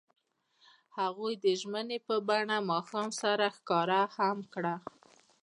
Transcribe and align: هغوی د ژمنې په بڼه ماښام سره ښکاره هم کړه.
هغوی 0.99 1.33
د 1.43 1.45
ژمنې 1.61 1.97
په 2.07 2.15
بڼه 2.27 2.57
ماښام 2.71 3.09
سره 3.21 3.45
ښکاره 3.55 4.01
هم 4.17 4.37
کړه. 4.53 4.75